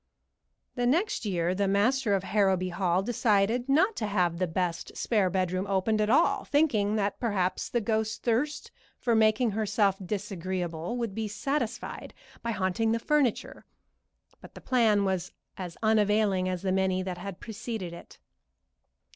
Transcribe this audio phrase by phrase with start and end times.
[0.73, 5.29] The next year the master of Harrowby Hall decided not to have the best spare
[5.29, 11.13] bedroom opened at all, thinking that perhaps the ghost's thirst for making herself disagreeable would
[11.13, 13.63] be satisfied by haunting the furniture,
[14.39, 18.17] but the plan was as unavailing as the many that had preceded it.